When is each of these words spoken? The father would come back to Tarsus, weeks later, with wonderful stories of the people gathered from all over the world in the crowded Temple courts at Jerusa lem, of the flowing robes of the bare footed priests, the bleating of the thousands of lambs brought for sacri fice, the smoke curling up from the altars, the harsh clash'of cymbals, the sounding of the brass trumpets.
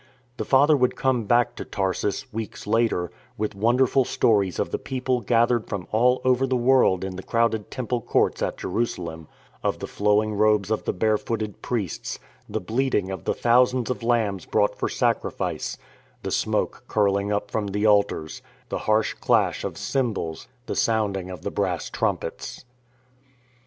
The 0.37 0.45
father 0.45 0.75
would 0.75 0.95
come 0.95 1.25
back 1.25 1.53
to 1.57 1.63
Tarsus, 1.63 2.33
weeks 2.33 2.65
later, 2.65 3.11
with 3.37 3.53
wonderful 3.53 4.03
stories 4.03 4.57
of 4.57 4.71
the 4.71 4.79
people 4.79 5.21
gathered 5.21 5.67
from 5.69 5.87
all 5.91 6.21
over 6.25 6.47
the 6.47 6.55
world 6.55 7.03
in 7.03 7.17
the 7.17 7.21
crowded 7.21 7.69
Temple 7.69 8.01
courts 8.01 8.41
at 8.41 8.57
Jerusa 8.57 8.97
lem, 8.99 9.27
of 9.61 9.77
the 9.77 9.85
flowing 9.85 10.33
robes 10.33 10.71
of 10.71 10.85
the 10.85 10.91
bare 10.91 11.19
footed 11.19 11.61
priests, 11.61 12.17
the 12.49 12.59
bleating 12.59 13.11
of 13.11 13.25
the 13.25 13.35
thousands 13.35 13.91
of 13.91 14.01
lambs 14.01 14.47
brought 14.47 14.75
for 14.75 14.89
sacri 14.89 15.29
fice, 15.29 15.77
the 16.23 16.31
smoke 16.31 16.85
curling 16.87 17.31
up 17.31 17.51
from 17.51 17.67
the 17.67 17.85
altars, 17.85 18.41
the 18.69 18.79
harsh 18.89 19.13
clash'of 19.13 19.77
cymbals, 19.77 20.47
the 20.65 20.75
sounding 20.75 21.29
of 21.29 21.43
the 21.43 21.51
brass 21.51 21.91
trumpets. 21.91 22.65